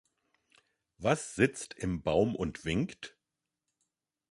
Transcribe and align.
Was 0.97 1.35
sitzt 1.35 1.75
im 1.75 2.01
Baum 2.01 2.35
und 2.35 2.65
winkt? 2.65 3.15